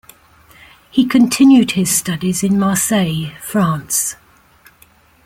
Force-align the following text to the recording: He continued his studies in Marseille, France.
He 0.89 1.05
continued 1.05 1.73
his 1.73 1.95
studies 1.95 2.41
in 2.41 2.57
Marseille, 2.57 3.33
France. 3.39 4.15